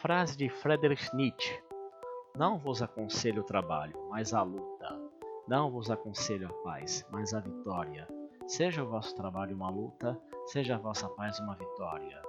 [0.00, 1.60] Frase de Friedrich Nietzsche:
[2.36, 4.96] Não vos aconselho o trabalho, mas a luta.
[5.48, 8.06] Não vos aconselho a paz, mas a vitória.
[8.46, 10.16] Seja o vosso trabalho uma luta,
[10.46, 12.22] seja a vossa paz uma vitória.